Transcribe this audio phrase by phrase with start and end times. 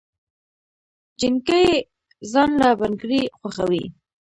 [1.19, 1.67] جينکۍ
[2.31, 3.83] ځان له بنګړي خوښوي